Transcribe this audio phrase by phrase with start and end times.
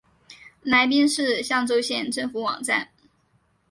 [0.63, 2.89] 来宾市象州县政府网站